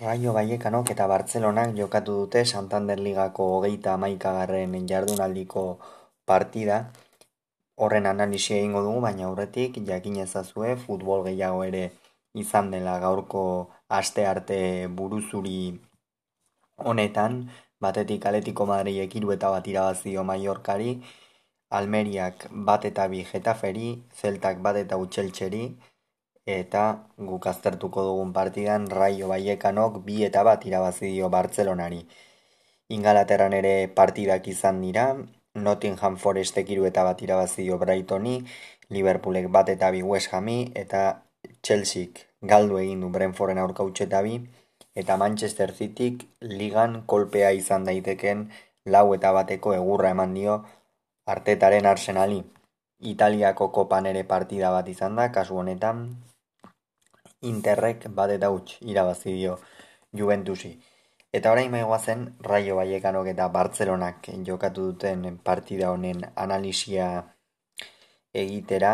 [0.00, 5.64] Raio Vallecanok eta Bartzelonak jokatu dute Santander Ligako hogeita hamaikagarren jardunaldiko
[6.24, 6.78] partida.
[7.76, 11.82] Horren analisi egingo dugu, baina aurretik jakin ezazue futbol gehiago ere
[12.44, 13.44] izan dela gaurko
[13.98, 14.60] aste arte
[15.02, 15.60] buruzuri
[16.78, 17.38] honetan,
[17.88, 20.94] batetik Atletico Madrilek hiru eta bat irabazio Mallorcari,
[21.80, 23.92] Almeriak bat eta bi Getaferi,
[24.22, 25.64] Zeltak bat eta Utxeltxeri,
[26.58, 26.84] eta
[27.30, 32.00] guk aztertuko dugun partidan Raio Baiekanok bi eta bat irabazi dio Bartzelonari.
[32.96, 35.06] Ingalaterran ere partidak izan dira,
[35.54, 38.36] Nottingham Forestek hiru eta bat irabazi dio Brightoni,
[38.90, 41.04] Liverpoolek bat eta bi West Hami eta
[41.62, 44.40] Chelseak galdu egin du Brentforden aurka eta bi,
[44.94, 48.48] eta Manchester Cityk ligan kolpea izan daiteken
[48.86, 50.64] lau eta bateko egurra eman dio
[51.26, 52.42] artetaren arsenali.
[53.00, 56.16] Italiako kopan ere partida bat izan da, kasu honetan,
[57.48, 59.54] Interrek bat eta huts irabazi dio
[60.12, 60.70] Juventusi.
[61.32, 67.06] Eta orain maigoa zen Raio Vallecanok eta Bartzelonak jokatu duten partida honen analisia
[68.42, 68.90] egitera.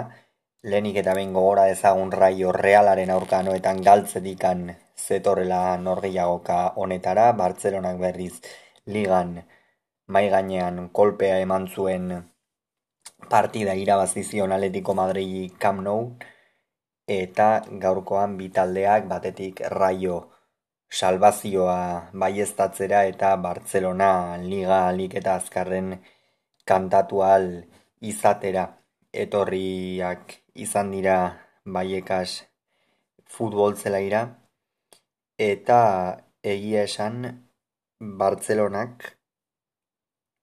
[0.63, 4.63] Lenik eta behin gogora ezagun Raio Realaren aurkanoetan galtzedikan
[4.97, 7.27] zetorrela norgeiagoka honetara.
[7.33, 8.35] Bartzelonak berriz
[8.87, 9.41] ligan
[10.07, 12.09] maiganean kolpea eman zuen
[13.29, 16.01] partida irabazizion Atletico Madrid Camp Nou
[17.07, 17.49] eta
[17.83, 20.17] gaurkoan bi taldeak batetik Raio
[20.91, 26.03] salvazioa baiestatzera eta Barcelona liga alik eta azkarren
[26.65, 27.49] kantatu al
[28.01, 28.67] izatera.
[29.13, 31.17] Etorriak izan dira
[31.65, 32.45] baiekas
[33.25, 34.23] futbol zelaira.
[35.39, 35.81] Eta
[36.43, 37.25] egia esan
[37.99, 39.07] Bartzelonak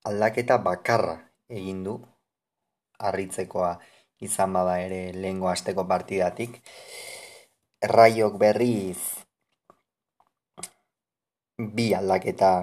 [0.09, 1.19] aldaketa bakarra
[1.49, 1.93] egin du
[2.97, 3.75] harritzekoa
[4.29, 6.61] izan bada ere lehengo asteko partidatik.
[7.95, 8.99] Raiok berriz
[11.57, 12.53] bi aldaketa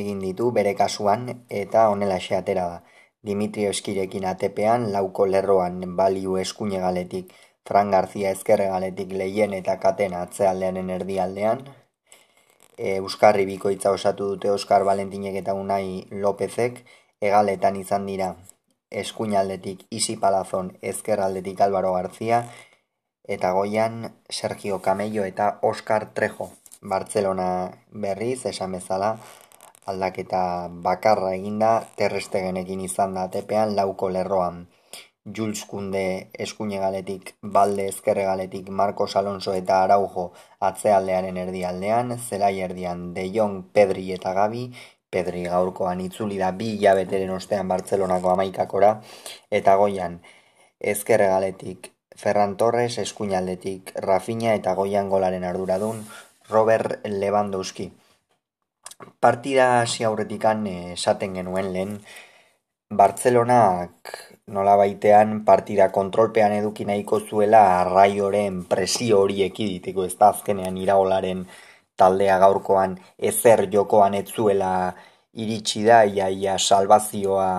[0.00, 2.82] egin ditu bere kasuan eta honela atera da.
[3.22, 7.32] Dimitri Eskirekin atepean, lauko lerroan baliu eskuine galetik,
[7.68, 11.64] Fran Garzia ezkerre galetik lehien eta katen atzealdearen erdialdean.
[12.78, 16.80] E, Euskarri bikoitza osatu dute Euskar Valentinek eta Unai Lopezek,
[17.20, 18.30] egaletan izan dira
[18.90, 22.48] eskuinaldetik Isi Palazon, ezkerraldetik Álvaro García,
[23.24, 26.50] eta goian Sergio Camello eta Oscar Trejo.
[26.80, 27.48] Barcelona
[27.90, 29.18] berriz, esan bezala,
[29.84, 34.66] aldaketa bakarra eginda, terrestegenekin izan da tepean, lauko lerroan.
[35.36, 40.30] Jules Kunde eskuinegaletik, balde ezkerregaletik, Marcos Alonso eta Araujo
[40.68, 44.70] atzealdearen erdialdean, zelai erdian De Jong, Pedri eta Gabi,
[45.10, 48.90] Pedri gaurkoan itzuli da bi jabeteren ostean Bartzelonako amaikakora,
[49.60, 50.18] eta goian
[50.92, 56.02] ezkerregaletik Ferran Torres, eskuinaldetik Rafinha eta goian golaren arduradun
[56.50, 57.90] Robert Lewandowski.
[59.20, 62.00] Partida hasi aurretikan esaten genuen lehen,
[62.88, 64.12] Bartzelonak
[64.48, 71.42] nola baitean partida kontrolpean eduki nahiko zuela arraioren presio hori ekiditeko ez da azkenean iraolaren
[72.00, 72.96] taldea gaurkoan
[73.30, 74.72] ezer jokoan etzuela
[75.44, 77.50] iritsi da iaia salvazioa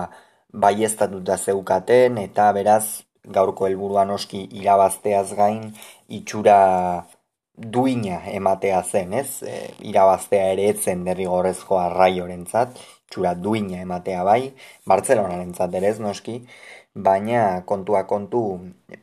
[0.64, 2.84] baiestatuta zeukaten eta beraz
[3.36, 5.62] gaurko helburuan oski irabazteaz gain
[6.08, 6.58] itxura
[7.60, 9.42] duina ematea zen, ez?
[9.42, 9.56] E,
[9.92, 12.78] irabaztea ere etzen derrigorrezko arraiorentzat,
[13.10, 14.52] itxura duina ematea bai,
[14.88, 16.38] Bartzelonarentzat ere ez noski,
[16.94, 18.42] baina kontua kontu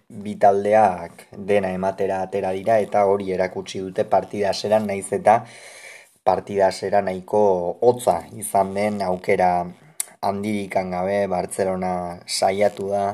[0.10, 5.46] bitaldeak dena ematera atera dira eta hori erakutsi dute partida seran naiz eta
[6.28, 7.42] partida sera nahiko
[7.82, 9.52] hotza izan den aukera
[10.22, 13.06] handirikan gabe Bartzelona saiatu da.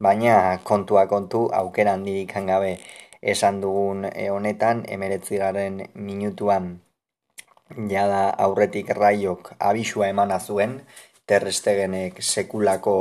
[0.00, 2.78] Baina kontua kontu aukera handirikan gabe
[3.22, 6.80] esan dugun e, honetan emeretzigaren minutuan
[7.92, 10.80] jada aurretik raiok abisua emana zuen
[11.28, 12.96] terrestegenek sekulako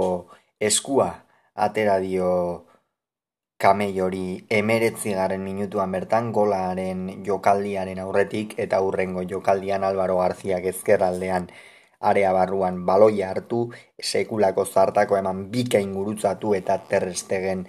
[0.59, 1.25] eskua
[1.55, 2.65] atera dio
[3.63, 11.47] emeretzi garen minutuan bertan golaren jokaldiaren aurretik eta hurrengo jokaldian Álvaro Garziak ezkerraldean
[12.03, 13.59] area barruan baloia hartu,
[14.11, 17.65] sekulako zartako eman bika ingurutzatu eta terrestegen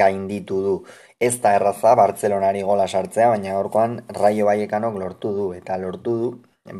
[0.00, 0.74] gainditu du.
[1.20, 6.32] Ez da erraza Bartzelonari gola sartzea, baina horkoan Raio Baiekanok lortu du eta lortu du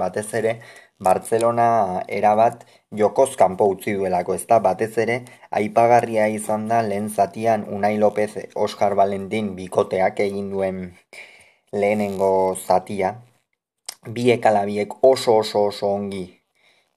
[0.02, 0.58] batez ere
[0.98, 5.16] Bartzelona erabat jokoz kanpo utzi duelako ez da batez ere
[5.60, 10.80] aipagarria izan da lehen zatian Unai López Oscar Valentin bikoteak egin duen
[11.72, 13.14] lehenengo zatia.
[14.16, 16.24] Biek alabiek oso oso oso ongi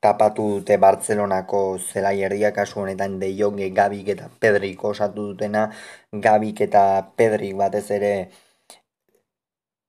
[0.02, 5.70] tapatu dute Bartzelonako zelai erdiak kasu honetan De Jong, Gabik eta Pedrik osatu dutena.
[6.14, 6.84] Gabik eta
[7.18, 8.14] Pedrik batez ere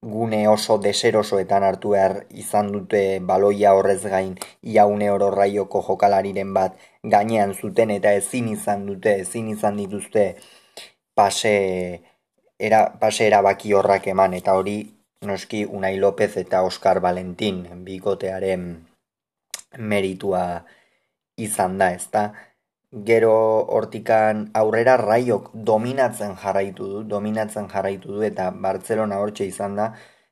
[0.03, 6.55] gune oso deserosoetan hartu behar izan dute baloia horrez gain ia une oro raioko jokalariren
[6.55, 10.25] bat gainean zuten eta ezin izan dute, ezin izan dituzte
[11.15, 12.03] pase,
[12.59, 14.79] era, pase erabaki horrak eman eta hori
[15.27, 18.87] noski Unai López eta Oscar Valentin bikotearen
[19.79, 20.65] meritua
[21.37, 22.33] izan da, ezta?
[22.91, 23.35] Gero
[23.71, 29.87] hortikan aurrera raiok dominatzen jarraitu du, dominatzen jarraitu du eta Barcelona hortxe izan da,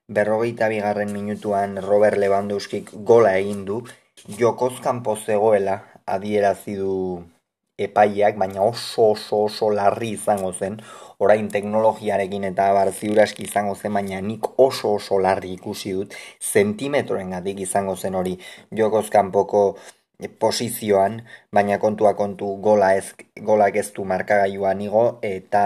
[0.09, 3.77] berrogeita bigarren minutuan Robert Lewandowskik gola egin du,
[4.41, 5.77] jokozkan pozegoela
[6.17, 6.95] adierazi du
[7.79, 10.81] epaiak, baina oso oso oso larri izango zen,
[11.23, 17.31] orain teknologiarekin eta bar ziuraski izango zen, baina nik oso oso larri ikusi dut, zentimetroen
[17.37, 18.35] gatik izango zen hori.
[18.83, 19.63] Jokozkan poko
[20.27, 21.23] posizioan,
[21.55, 25.65] baina kontua kontu gola ez, golak ez du markagailua nigo, eta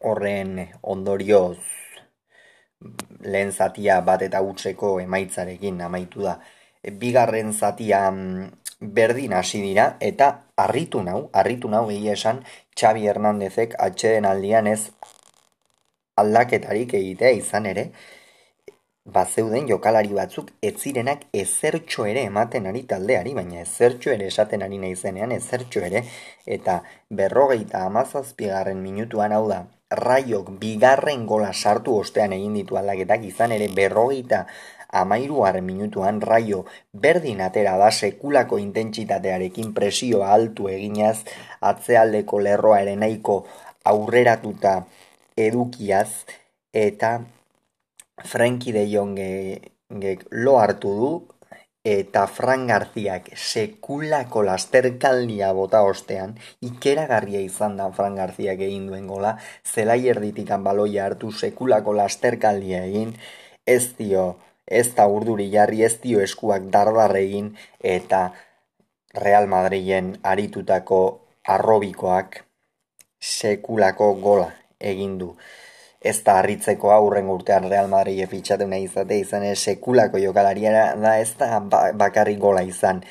[0.00, 1.58] horren ondorioz
[3.20, 6.38] lehen zatia bat eta utzeko emaitzarekin amaitu da.
[7.00, 8.02] Bigarren zatia
[8.80, 12.42] berdin hasi dira eta harritu nau, harritu nau egia esan
[12.76, 14.90] Xavi Hernandezek atxeden aldian ez
[16.16, 17.90] aldaketarik egitea izan ere
[19.12, 24.78] bazeuden jokalari batzuk ez zirenak ezertxo ere ematen ari taldeari, baina ezertxo ere esaten ari
[24.82, 26.02] nahi zenean ezertxo ere.
[26.46, 26.80] Eta
[27.10, 33.68] berrogeita amazazpigarren minutuan hau da raiok bigarren gola sartu ostean egin ditu aldaketak izan ere
[33.74, 34.46] berrogeita
[35.00, 41.22] amairuaren minutuan raio berdin atera da sekulako intentsitatearekin presioa altu eginaz
[41.60, 43.38] atzealdeko lerroa ere nahiko
[43.84, 44.74] aurreratuta
[45.36, 46.10] edukiaz
[46.72, 47.20] eta
[48.24, 51.10] Frankie de Jongek lo hartu du
[51.86, 59.36] eta Fran Garziak sekulako lasterkaldia bota ostean, ikeragarria izan da Fran Garziak egin duen gola,
[59.62, 63.14] zelai erditikan baloia hartu sekulako lasterkaldia egin,
[63.66, 64.24] ez dio
[64.66, 67.52] ez da urduri jarri ez dio eskuak dardarre egin
[67.94, 68.32] eta
[69.14, 70.98] Real Madrilen aritutako
[71.54, 72.42] arrobikoak
[73.20, 75.30] sekulako gola egin du.
[76.00, 81.32] Ez da harritzeko aurren urtean Real Madrid fitxatu nahi izate izan sekulako jokalariara da ez
[81.38, 83.02] da ba, bakarrik gola izan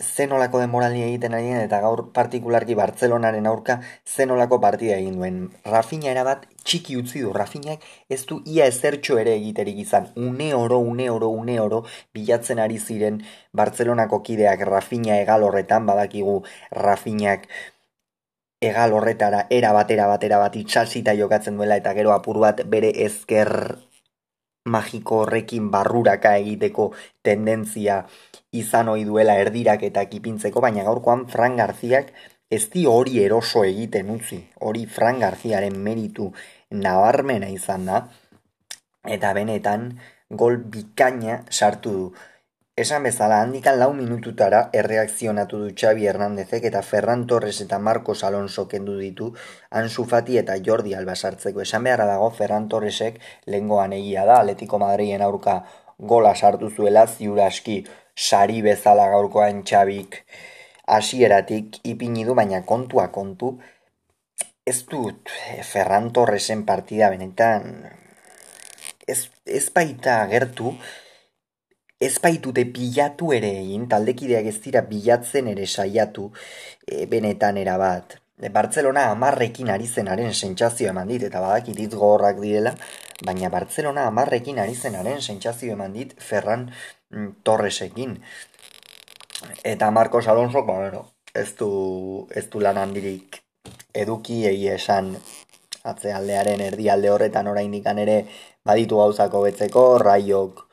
[0.00, 3.74] zenolako demorali egiten ari eta gaur partikularki Bartzelonaren aurka
[4.08, 5.50] zenolako partida egin duen.
[5.68, 10.08] Rafina erabat txiki utzi du, Rafinak ez du ia ezertxo ere egiterik izan.
[10.16, 11.82] Une oro, une oro, une oro,
[12.14, 13.20] bilatzen ari ziren
[13.52, 17.48] Bartzelonako kideak Rafina egal horretan, badakigu Rafinak
[18.62, 23.50] egal horretara era batera batera bat itxasita jokatzen duela eta gero apur bat bere ezker
[24.64, 26.92] magiko horrekin barruraka egiteko
[27.26, 28.04] tendentzia
[28.52, 32.12] izan ohi duela erdirak eta kipintzeko, baina gaurkoan Fran Garziak
[32.50, 36.30] ez di hori eroso egiten utzi, hori Fran Garziaren meritu
[36.70, 38.02] nabarmena izan da,
[39.16, 39.88] eta benetan
[40.30, 42.04] gol bikaina sartu du.
[42.74, 48.64] Esan bezala, handikan lau minututara erreakzionatu du Xavi Hernandezek eta Ferran Torres eta Marcos Alonso
[48.70, 49.26] kendu ditu
[49.80, 51.60] Ansu Fati eta Jordi Alba sartzeko.
[51.60, 55.58] Esan beharra dago Ferran Torresek lengoan egia da, Atletico Madrien aurka
[55.98, 57.76] gola sartu zuela ziuraski
[58.16, 60.22] sari bezala gaurkoan Xabik
[60.86, 63.58] hasieratik ipini du, baina kontua kontu,
[64.64, 65.28] ez dut
[65.74, 67.84] Ferran Torresen partida benetan
[69.06, 70.72] ez, ez baita gertu,
[72.02, 76.30] ez baitute bilatu ere egin, taldekideak ez dira bilatzen ere saiatu
[76.86, 78.16] e, benetan erabat.
[78.42, 82.74] E, Bartzelona amarrekin ari zenaren sentsazio eman dit, eta badakit hitz gogorrak direla,
[83.26, 86.66] baina Bartzelona amarrekin ari zenaren sentsazio eman dit Ferran
[87.10, 88.18] mm, Torresekin.
[89.62, 93.38] Eta Marcos Alonso, ba, bueno, ez, du, ez du lan handirik
[93.94, 95.14] eduki egi esan
[95.86, 98.18] atzealdearen erdialde horretan oraindik ere
[98.66, 100.66] baditu gauzako betzeko, raiok,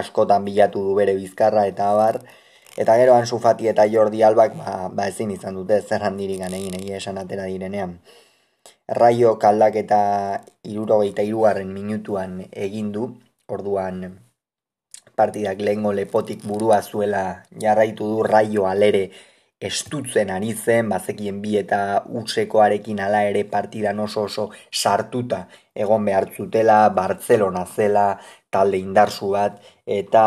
[0.00, 2.20] askotan bilatu du bere bizkarra eta abar,
[2.76, 6.74] eta gero Ansu Fati eta Jordi Albak ba, ba ezin izan dute zer handirik egin
[6.80, 7.98] egia esan atera direnean.
[8.88, 10.00] Raio kaldak eta
[10.64, 13.08] irurogeita irugarren minutuan egin du,
[13.48, 14.18] orduan
[15.14, 19.10] partidak lehengo lepotik burua zuela jarraitu du raio alere
[19.68, 21.78] estutzen ari zen, bazekien bi eta
[22.20, 25.46] utzekoarekin ala ere partidan oso oso sartuta
[25.84, 28.06] egon behartzutela, Bartzelona zela,
[28.52, 30.24] talde indarsu bat, eta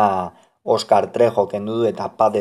[0.64, 2.34] Oscar Trejo kendu du eta Pat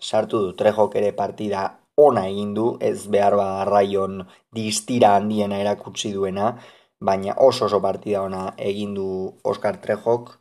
[0.00, 0.52] sartu du.
[0.56, 1.62] Trejok ere partida
[1.96, 6.56] ona egin du, ez behar bada raion distira handiena erakutsi duena,
[7.00, 9.08] baina oso oso partida ona egin du
[9.44, 10.34] Oscar Trejok,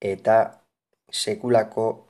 [0.00, 0.36] eta
[1.10, 2.07] sekulako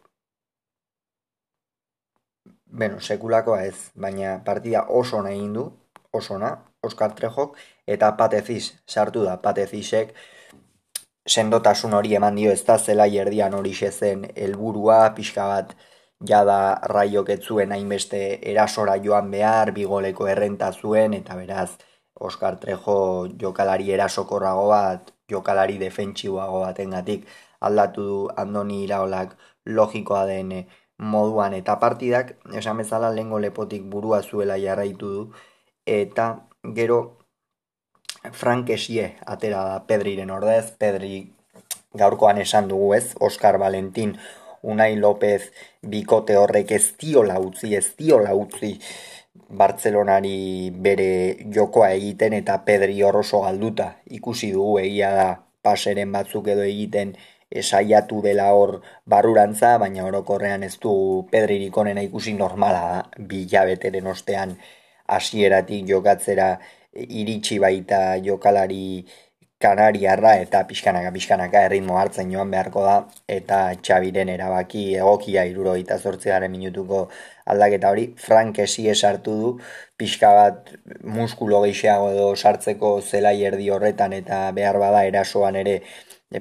[2.78, 5.64] Beno, sekulakoa ez, baina partida oso ona egin du,
[6.14, 6.50] oso ona,
[6.87, 7.56] Oscar Trejok,
[7.94, 10.12] eta Patezis sartu da, Patezisek
[11.28, 15.75] sendotasun hori eman dio ez da zela erdian hori zen helburua pixka bat
[16.30, 16.58] jada
[16.94, 21.70] raiok etzuen hainbeste erasora joan behar, bigoleko errenta zuen, eta beraz,
[22.20, 27.26] Oskar Trejo jokalari erasokorrago bat, jokalari defentsiboago batengatik
[27.61, 30.52] aldatu du Andoni Iraolak logikoa den
[30.99, 31.55] moduan.
[31.55, 35.25] Eta partidak, esan bezala lehengo lepotik burua zuela jarraitu du,
[35.87, 37.19] eta gero
[38.33, 41.33] Frankesie atera da Pedriren ordez, Pedri
[41.95, 44.19] gaurkoan esan dugu ez, Oskar Valentin,
[44.62, 45.52] Unai López
[45.83, 48.75] bikote horrek ez diola utzi, ez diola utzi
[49.49, 51.11] Bartzelonari bere
[51.55, 53.95] jokoa egiten eta Pedri horroso galduta.
[54.11, 55.28] Ikusi dugu egia da
[55.62, 57.14] paseren batzuk edo egiten
[57.50, 60.93] esaiatu dela hor barurantza, baina orokorrean ez du
[61.31, 64.57] Pedririk onena ikusi normala da, bilabeteren ostean
[65.09, 66.50] hasieratik jokatzera
[67.23, 69.07] iritsi baita jokalari
[69.59, 72.97] kanariarra eta pixkanaka pixkanaka erritmo hartzen joan beharko da
[73.37, 77.00] eta txabiren erabaki egokia iruro eta zortzearen minutuko
[77.55, 79.50] aldaketa hori frankesi esartu du
[79.99, 80.71] pixka bat
[81.17, 85.81] muskulo geixeago edo sartzeko zelai erdi horretan eta behar bada erasoan ere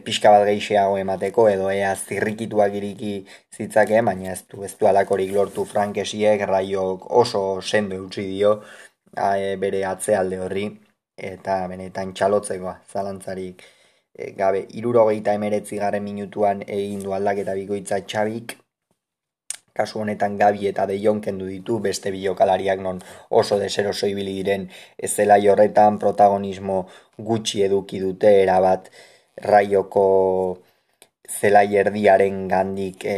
[0.03, 3.13] pixka bat geixeago emateko edo ea zirrikituak iriki
[3.56, 8.62] zitzake, baina ez du, ez du alakorik lortu frankesiek raiok oso sendo utzi dio
[9.63, 10.67] bere atzealde horri
[11.17, 13.63] eta benetan txalotzekoa zalantzarik
[14.13, 14.67] e, gabe.
[14.79, 18.58] Irurogeita emeretzi garen minutuan egin du aldaketa bikoitza txabik
[19.77, 25.12] kasu honetan gabi eta de kendu ditu beste biokalariak non oso deseroso ibili diren ez
[25.13, 28.89] zela horretan protagonismo gutxi eduki dute erabat
[29.38, 30.08] raioko
[31.27, 33.17] zelai erdiaren gandik e,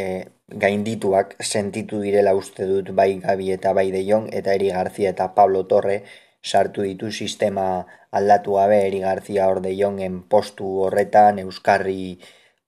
[0.50, 5.66] gaindituak sentitu direla uste dut bai gabi eta bai de eta eri Garzia eta Pablo
[5.66, 6.04] Torre
[6.44, 8.88] sartu ditu sistema aldatu gabe.
[8.88, 12.20] Eri Garzia orde jongen postu horretan, Euskarri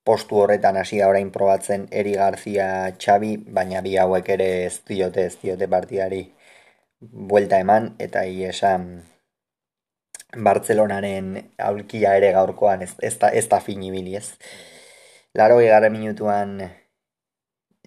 [0.04, 2.68] postu horretan hasi da orain probatzen Eri Garzia
[2.98, 6.22] Xabi, baina bi hauek ere ez diote, ez diote partidari
[7.00, 9.02] buelta eman, eta hi esan
[10.36, 14.32] Bartzelonaren aulkia ere gaurkoan ez, ez, da, ez da finibili ez.
[15.34, 16.58] Laro egarra minutuan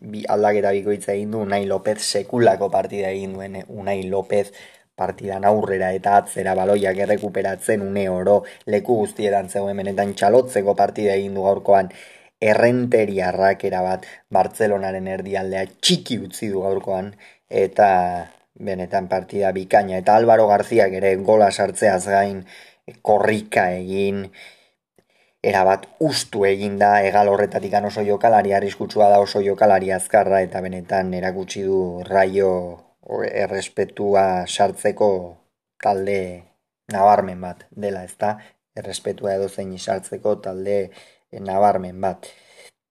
[0.02, 4.52] bi aldaketa bikoitza egin du Unai López sekulako partida egin duen Unai López
[4.96, 8.36] partidan aurrera eta atzera baloiak errekuperatzen une oro
[8.66, 11.92] leku guztietan zegoen benetan txalotzeko partida egin du gaurkoan
[12.52, 14.06] errenteriarrak erabat
[14.38, 17.14] Bartzelonaren erdialdea txiki utzi du gaurkoan
[17.66, 17.90] eta
[18.60, 22.46] benetan partida bikaina eta Álvaro Garziak ere gola sartzeaz gain
[23.02, 24.30] korrika egin
[25.44, 31.14] erabat ustu egin da egal horretatik oso jokalari arriskutsua da oso jokalari azkarra eta benetan
[31.14, 32.52] erakutsi du raio
[33.32, 35.38] errespetua sartzeko
[35.82, 36.44] talde
[36.92, 38.38] nabarmen bat dela, ezta?
[38.76, 40.90] Errespetua edo zein sartzeko talde
[41.32, 42.28] nabarmen bat.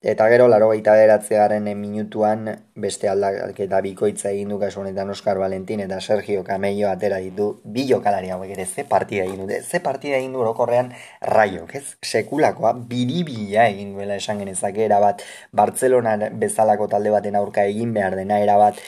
[0.05, 5.81] Eta gero, laro gaita beratzearen minutuan, beste aldaketa bikoitza egin du kasu honetan Oskar Valentin
[5.81, 10.19] eta Sergio Camello atera ditu bi jokalari hauek ere ze partida egin du, ze partida
[10.19, 10.91] egin du orokorrean
[11.23, 11.97] raiok, ez?
[12.05, 18.43] Sekulakoa, biribila egin duela esan genezake erabat Bartzelona bezalako talde baten aurka egin behar dena
[18.45, 18.85] erabat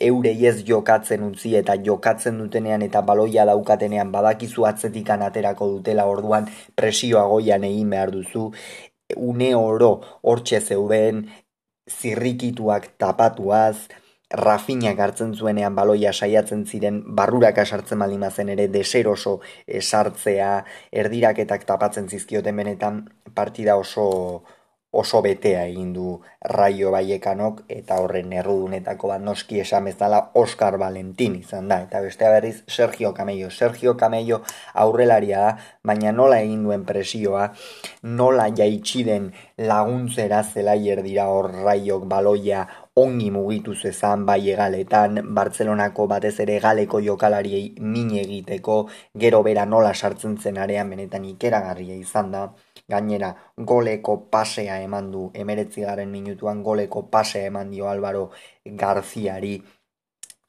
[0.00, 6.48] eurei ez jokatzen utzi eta jokatzen dutenean eta baloia daukatenean badakizu atzetikan aterako dutela orduan
[6.74, 8.48] presioa goian egin behar duzu
[9.16, 11.28] une oro hortxe zeuden
[11.90, 13.88] zirrikituak tapatuaz,
[14.34, 19.40] rafinak hartzen zuenean baloia saiatzen ziren barruraka sartzen malimazen ere deseroso
[19.80, 24.42] sartzea, erdiraketak tapatzen zizkioten benetan partida oso
[24.94, 26.20] oso betea egin du
[26.54, 31.80] Raio Baiekanok eta horren errudunetako bat noski esan bezala Oscar Valentin izan da.
[31.88, 33.50] Eta bestea berriz Sergio Camello.
[33.50, 34.42] Sergio Camello
[34.74, 37.48] aurrelaria da baina nola egin duen presioa
[38.02, 46.06] nola jaitsi den laguntzera zelaier dira hor Raiok baloia ongi mugitu zezan bai egaletan, Bartzelonako
[46.12, 48.76] batez ere galeko jokalariei min egiteko,
[49.18, 52.44] gero bera nola sartzen zen arean benetan ikeragarria izan da,
[52.88, 58.30] gainera goleko pasea eman du, emeretzigaren minutuan goleko pasea eman dio Álvaro
[58.64, 59.62] Garziari,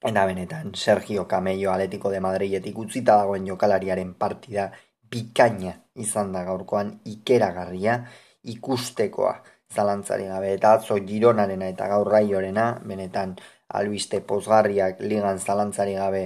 [0.05, 4.71] eta benetan Sergio Camello Atletico de Madridetik utzita dagoen jokalariaren partida
[5.09, 7.97] bikaina izan da gaurkoan ikeragarria
[8.43, 9.33] ikustekoa
[9.73, 10.53] zalantzari gabe.
[10.53, 13.35] Eta atzo gironarena eta gaur raiorena benetan
[13.79, 16.23] albiste pozgarriak ligan zalantzari gabe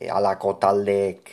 [0.00, 1.32] e, alako taldeek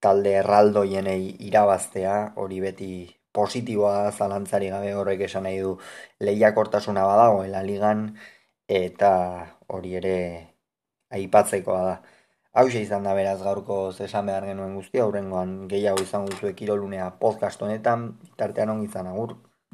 [0.00, 2.90] talde erraldoienei irabaztea hori beti
[3.38, 5.72] positiboa zalantzari gabe horrek esan nahi du
[6.28, 8.04] lehiakortasuna badagoela ligan
[8.82, 9.12] eta
[9.74, 10.16] hori ere
[11.18, 11.96] aipatzekoa da.
[12.58, 17.62] Hau izan da beraz gaurko zesan behar genuen guztia, aurrengoan gehiago izan duzuek kirolunea podcast
[17.62, 18.08] honetan,
[18.40, 19.36] tartean ongi agur.